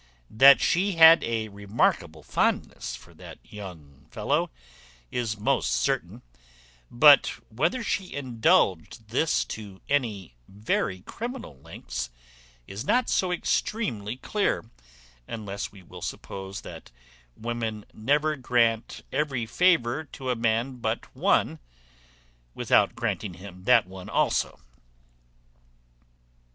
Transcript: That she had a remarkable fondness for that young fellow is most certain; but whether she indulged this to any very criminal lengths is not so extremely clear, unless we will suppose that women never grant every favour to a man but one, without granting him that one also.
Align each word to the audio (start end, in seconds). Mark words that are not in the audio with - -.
That 0.31 0.59
she 0.61 0.93
had 0.93 1.23
a 1.23 1.49
remarkable 1.49 2.23
fondness 2.23 2.95
for 2.95 3.13
that 3.13 3.37
young 3.43 4.07
fellow 4.09 4.49
is 5.11 5.37
most 5.39 5.69
certain; 5.73 6.23
but 6.89 7.27
whether 7.51 7.83
she 7.83 8.11
indulged 8.15 9.09
this 9.09 9.45
to 9.53 9.79
any 9.87 10.33
very 10.47 11.01
criminal 11.01 11.59
lengths 11.61 12.09
is 12.65 12.83
not 12.83 13.09
so 13.09 13.31
extremely 13.31 14.17
clear, 14.17 14.65
unless 15.27 15.71
we 15.71 15.83
will 15.83 16.01
suppose 16.01 16.61
that 16.61 16.89
women 17.37 17.85
never 17.93 18.35
grant 18.35 19.03
every 19.11 19.45
favour 19.45 20.03
to 20.05 20.31
a 20.31 20.35
man 20.35 20.77
but 20.77 21.15
one, 21.15 21.59
without 22.55 22.95
granting 22.95 23.35
him 23.35 23.65
that 23.65 23.85
one 23.85 24.09
also. 24.09 24.59